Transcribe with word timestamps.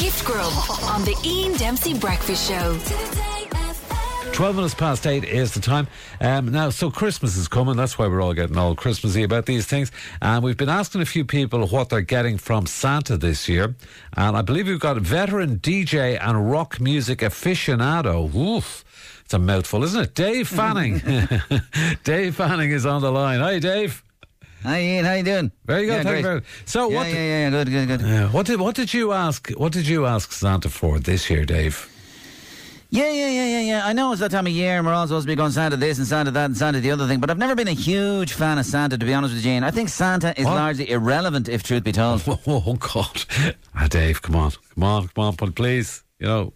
Gift 0.00 0.24
Grub 0.24 0.52
on 0.84 1.04
the 1.04 1.14
Ian 1.22 1.52
Dempsey 1.58 1.92
Breakfast 1.92 2.48
Show. 2.48 2.78
12 4.32 4.56
minutes 4.56 4.74
past 4.74 5.06
8 5.06 5.24
is 5.24 5.52
the 5.52 5.60
time. 5.60 5.88
Um, 6.22 6.50
now, 6.50 6.70
so 6.70 6.90
Christmas 6.90 7.36
is 7.36 7.48
coming. 7.48 7.76
That's 7.76 7.98
why 7.98 8.08
we're 8.08 8.22
all 8.22 8.32
getting 8.32 8.56
all 8.56 8.74
Christmassy 8.74 9.22
about 9.24 9.44
these 9.44 9.66
things. 9.66 9.92
And 10.22 10.42
we've 10.42 10.56
been 10.56 10.70
asking 10.70 11.02
a 11.02 11.04
few 11.04 11.26
people 11.26 11.66
what 11.66 11.90
they're 11.90 12.00
getting 12.00 12.38
from 12.38 12.64
Santa 12.64 13.18
this 13.18 13.46
year. 13.46 13.74
And 14.16 14.38
I 14.38 14.40
believe 14.40 14.68
we've 14.68 14.80
got 14.80 14.96
a 14.96 15.00
veteran 15.00 15.58
DJ 15.58 16.18
and 16.18 16.50
rock 16.50 16.80
music 16.80 17.18
aficionado. 17.18 18.34
Oof. 18.34 18.82
It's 19.22 19.34
a 19.34 19.38
mouthful, 19.38 19.84
isn't 19.84 20.00
it? 20.00 20.14
Dave 20.14 20.48
Fanning. 20.48 21.02
Dave 22.04 22.36
Fanning 22.36 22.70
is 22.70 22.86
on 22.86 23.02
the 23.02 23.12
line. 23.12 23.40
Hi, 23.40 23.58
Dave. 23.58 24.02
Hi 24.62 24.80
Ian, 24.82 25.04
how 25.06 25.14
you 25.14 25.22
doing? 25.22 25.50
Very 25.64 25.86
good. 25.86 25.92
Yeah, 25.92 26.02
thank 26.02 26.06
you 26.06 26.10
great. 26.12 26.22
very 26.22 26.34
much. 26.36 26.44
So, 26.66 26.90
Yeah, 26.90 26.96
what, 26.96 27.06
yeah, 27.08 27.14
yeah, 27.14 27.38
yeah, 27.48 27.50
good, 27.50 27.68
good, 27.70 27.88
good. 27.88 28.02
uh, 28.02 28.28
what 28.28 28.46
did 28.46 28.60
what 28.60 28.74
did 28.74 28.92
you 28.92 29.12
ask? 29.12 29.50
What 29.56 29.72
did 29.72 29.86
you 29.88 30.06
ask 30.06 30.32
Santa 30.32 30.68
for 30.68 30.98
this 30.98 31.30
year, 31.30 31.44
Dave? 31.46 31.88
Yeah, 32.92 33.10
yeah, 33.12 33.28
yeah, 33.28 33.46
yeah, 33.46 33.60
yeah. 33.60 33.86
I 33.86 33.92
know 33.92 34.10
it's 34.10 34.20
that 34.20 34.32
time 34.32 34.46
of 34.48 34.52
year 34.52 34.76
and 34.78 34.84
we're 34.86 34.92
all 34.92 35.06
supposed 35.06 35.24
to 35.24 35.30
be 35.30 35.36
going 35.36 35.52
Santa 35.52 35.76
this 35.76 35.98
and 35.98 36.06
Santa 36.06 36.32
that 36.32 36.46
and 36.46 36.56
Santa 36.56 36.80
the 36.80 36.90
other 36.90 37.06
thing, 37.06 37.20
but 37.20 37.30
I've 37.30 37.38
never 37.38 37.54
been 37.54 37.68
a 37.68 37.72
huge 37.72 38.32
fan 38.32 38.58
of 38.58 38.66
Santa, 38.66 38.98
to 38.98 39.06
be 39.06 39.14
honest 39.14 39.32
with 39.32 39.46
you. 39.46 39.62
I 39.64 39.70
think 39.70 39.88
Santa 39.90 40.38
is 40.38 40.44
What? 40.44 40.56
largely 40.56 40.90
irrelevant, 40.90 41.48
if 41.48 41.62
truth 41.62 41.84
be 41.84 41.92
told. 41.92 42.22
Oh, 42.48 42.74
God. 42.80 43.24
Ah, 43.76 43.86
Dave, 43.88 44.20
come 44.22 44.34
on. 44.34 44.50
Come 44.74 44.82
on, 44.82 45.08
come 45.08 45.24
on, 45.24 45.34
but 45.36 45.54
please. 45.54 46.02
You 46.18 46.26
know, 46.26 46.52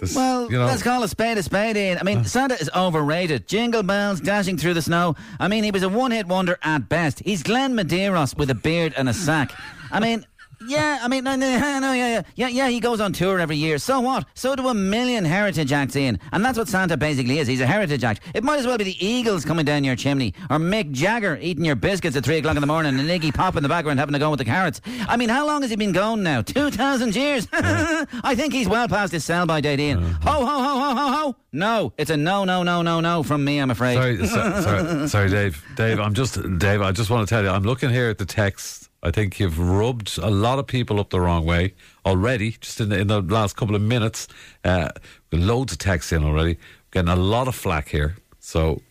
this, 0.00 0.14
Well, 0.16 0.50
you 0.50 0.58
know. 0.58 0.66
let's 0.66 0.82
call 0.82 1.02
a 1.02 1.08
spade 1.08 1.38
a 1.38 1.42
spade, 1.42 1.76
Ian. 1.76 1.98
I 1.98 2.02
mean, 2.02 2.24
Santa 2.24 2.54
is 2.60 2.70
overrated. 2.74 3.46
Jingle 3.46 3.82
bells, 3.82 4.20
dashing 4.20 4.56
through 4.56 4.74
the 4.74 4.82
snow. 4.82 5.14
I 5.38 5.48
mean, 5.48 5.62
he 5.64 5.70
was 5.70 5.82
a 5.82 5.88
one-hit 5.88 6.26
wonder 6.26 6.58
at 6.62 6.88
best. 6.88 7.20
He's 7.20 7.42
Glenn 7.42 7.74
Medeiros 7.74 8.36
with 8.36 8.50
a 8.50 8.54
beard 8.54 8.94
and 8.96 9.08
a 9.08 9.14
sack. 9.14 9.52
I 9.92 10.00
mean... 10.00 10.24
Yeah, 10.66 10.98
I 11.02 11.08
mean, 11.08 11.24
no, 11.24 11.36
no, 11.36 11.46
no, 11.80 11.92
yeah, 11.92 12.08
yeah, 12.08 12.22
yeah, 12.36 12.48
yeah. 12.48 12.68
He 12.68 12.80
goes 12.80 13.00
on 13.00 13.12
tour 13.12 13.40
every 13.40 13.56
year. 13.56 13.78
So 13.78 14.00
what? 14.00 14.26
So 14.34 14.54
do 14.54 14.68
a 14.68 14.74
million 14.74 15.24
heritage 15.24 15.72
acts 15.72 15.96
in, 15.96 16.18
and 16.32 16.44
that's 16.44 16.58
what 16.58 16.68
Santa 16.68 16.96
basically 16.96 17.38
is. 17.38 17.48
He's 17.48 17.60
a 17.60 17.66
heritage 17.66 18.04
act. 18.04 18.20
It 18.34 18.44
might 18.44 18.58
as 18.58 18.66
well 18.66 18.76
be 18.76 18.84
the 18.84 19.04
Eagles 19.04 19.44
coming 19.44 19.64
down 19.64 19.84
your 19.84 19.96
chimney, 19.96 20.34
or 20.50 20.58
Mick 20.58 20.92
Jagger 20.92 21.38
eating 21.40 21.64
your 21.64 21.76
biscuits 21.76 22.16
at 22.16 22.24
three 22.24 22.38
o'clock 22.38 22.56
in 22.56 22.60
the 22.60 22.66
morning, 22.66 22.98
and 22.98 23.08
Iggy 23.08 23.32
Pop 23.32 23.56
in 23.56 23.62
the 23.62 23.68
background 23.68 23.98
having 23.98 24.12
to 24.12 24.18
go 24.18 24.30
with 24.30 24.38
the 24.38 24.44
carrots. 24.44 24.80
I 25.08 25.16
mean, 25.16 25.30
how 25.30 25.46
long 25.46 25.62
has 25.62 25.70
he 25.70 25.76
been 25.76 25.92
going 25.92 26.22
now? 26.22 26.42
Two 26.42 26.70
thousand 26.70 27.16
years. 27.16 27.48
I 27.52 28.34
think 28.34 28.52
he's 28.52 28.68
well 28.68 28.86
past 28.86 29.12
his 29.12 29.24
sell-by 29.24 29.62
date. 29.62 29.80
Ian. 29.80 30.04
Uh-huh. 30.04 30.30
Ho, 30.30 30.44
ho, 30.44 30.62
ho, 30.62 30.78
ho, 30.80 30.94
ho, 30.94 31.12
ho. 31.12 31.36
No, 31.52 31.92
it's 31.96 32.10
a 32.10 32.16
no, 32.16 32.44
no, 32.44 32.62
no, 32.62 32.82
no, 32.82 33.00
no 33.00 33.22
from 33.22 33.44
me. 33.44 33.58
I'm 33.58 33.70
afraid. 33.70 33.94
Sorry, 33.94 34.26
so, 34.26 34.60
sorry, 34.60 35.08
sorry, 35.08 35.30
Dave. 35.30 35.64
Dave, 35.74 35.98
I'm 35.98 36.12
just, 36.14 36.34
Dave, 36.58 36.82
I 36.82 36.92
just 36.92 37.08
want 37.08 37.26
to 37.26 37.34
tell 37.34 37.42
you, 37.42 37.48
I'm 37.48 37.62
looking 37.62 37.88
here 37.90 38.10
at 38.10 38.18
the 38.18 38.26
text. 38.26 38.89
I 39.02 39.10
think 39.10 39.40
you've 39.40 39.58
rubbed 39.58 40.18
a 40.18 40.30
lot 40.30 40.58
of 40.58 40.66
people 40.66 41.00
up 41.00 41.10
the 41.10 41.20
wrong 41.20 41.46
way 41.46 41.74
already, 42.04 42.56
just 42.60 42.80
in 42.80 42.90
the, 42.90 42.98
in 42.98 43.06
the 43.06 43.22
last 43.22 43.56
couple 43.56 43.74
of 43.74 43.80
minutes. 43.80 44.28
Uh, 44.62 44.90
loads 45.32 45.72
of 45.72 45.78
texts 45.78 46.12
in 46.12 46.22
already. 46.22 46.58
Getting 46.90 47.08
a 47.08 47.16
lot 47.16 47.48
of 47.48 47.54
flack 47.54 47.88
here. 47.88 48.16
So, 48.40 48.82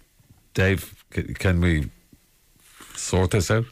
Dave, 0.56 1.04
c- 1.14 1.34
can 1.36 1.62
we 1.62 1.92
sort 2.96 3.32
this 3.32 3.52
out? 3.52 3.66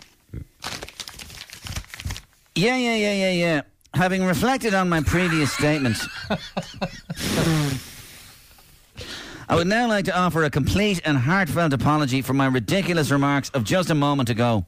Yeah, 2.55 2.77
yeah, 2.77 2.95
yeah, 2.95 3.13
yeah, 3.13 3.31
yeah. 3.31 3.61
Having 3.93 4.25
reflected 4.25 4.73
on 4.75 4.89
my 4.89 5.01
previous 5.01 5.51
statement, 5.51 5.97
I 9.49 9.55
would 9.55 9.67
now 9.67 9.87
like 9.87 10.05
to 10.05 10.15
offer 10.15 10.43
a 10.43 10.49
complete 10.51 11.01
and 11.03 11.17
heartfelt 11.17 11.73
apology 11.73 12.21
for 12.21 12.33
my 12.33 12.45
ridiculous 12.47 13.09
remarks 13.09 13.49
of 13.51 13.63
just 13.63 13.89
a 13.89 13.95
moment 13.95 14.29
ago. 14.29 14.65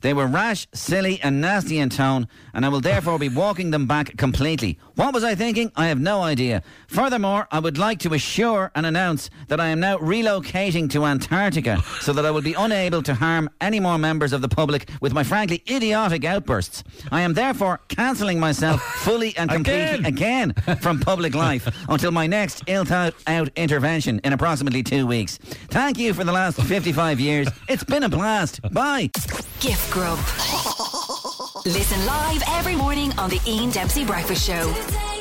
They 0.00 0.14
were 0.14 0.26
rash, 0.26 0.66
silly, 0.72 1.20
and 1.22 1.40
nasty 1.40 1.78
in 1.78 1.90
tone, 1.90 2.28
and 2.54 2.64
I 2.64 2.68
will 2.68 2.80
therefore 2.80 3.18
be 3.18 3.28
walking 3.28 3.70
them 3.70 3.86
back 3.86 4.16
completely. 4.16 4.78
What 4.94 5.14
was 5.14 5.24
I 5.24 5.34
thinking? 5.34 5.72
I 5.76 5.86
have 5.86 6.00
no 6.00 6.22
idea. 6.22 6.62
Furthermore, 6.88 7.46
I 7.50 7.58
would 7.58 7.78
like 7.78 7.98
to 8.00 8.14
assure 8.14 8.70
and 8.74 8.86
announce 8.86 9.30
that 9.48 9.60
I 9.60 9.68
am 9.68 9.80
now 9.80 9.98
relocating 9.98 10.90
to 10.90 11.04
Antarctica 11.04 11.82
so 12.00 12.12
that 12.12 12.26
I 12.26 12.30
will 12.30 12.42
be 12.42 12.54
unable 12.54 13.02
to 13.02 13.14
harm 13.14 13.48
any 13.60 13.80
more 13.80 13.98
members 13.98 14.32
of 14.32 14.42
the 14.42 14.48
public 14.48 14.88
with 15.00 15.12
my 15.12 15.22
frankly 15.22 15.62
idiotic 15.68 16.24
outbursts. 16.24 16.84
I 17.10 17.22
am 17.22 17.34
therefore 17.34 17.80
cancelling 17.88 18.40
myself 18.40 18.82
fully 19.04 19.36
and 19.36 19.50
completely 19.50 20.04
again, 20.04 20.54
from 20.80 21.00
public 21.00 21.34
life 21.46 21.68
until 21.88 22.10
my 22.10 22.26
next 22.26 22.62
ill 22.66 22.84
thought 22.84 23.14
out 23.26 23.50
intervention 23.56 24.20
in 24.24 24.32
approximately 24.32 24.82
two 24.82 25.06
weeks. 25.06 25.38
Thank 25.70 25.98
you 25.98 26.14
for 26.14 26.24
the 26.24 26.32
last 26.32 26.60
55 26.60 27.20
years. 27.20 27.48
It's 27.68 27.84
been 27.84 28.02
a 28.02 28.08
blast. 28.08 28.60
Bye. 28.72 29.10
Gift 29.60 29.90
Grub. 29.90 30.18
Listen 31.64 32.06
live 32.06 32.42
every 32.48 32.76
morning 32.76 33.12
on 33.18 33.28
the 33.28 33.40
Ian 33.46 33.70
Dempsey 33.70 34.04
Breakfast 34.04 34.46
Show. 34.46 35.17